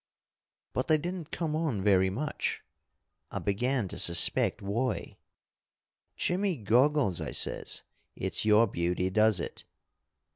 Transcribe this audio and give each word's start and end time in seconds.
"But 0.73 0.87
they 0.87 0.97
didn't 0.97 1.29
come 1.29 1.55
on 1.55 1.83
very 1.83 2.09
much. 2.09 2.63
I 3.29 3.37
began 3.37 3.87
to 3.89 3.99
suspect 3.99 4.59
why. 4.59 5.17
'Jimmy 6.17 6.55
Goggles,' 6.57 7.21
I 7.21 7.31
says, 7.33 7.83
'it's 8.15 8.43
your 8.43 8.65
beauty 8.65 9.11
does 9.11 9.39
it.' 9.39 9.63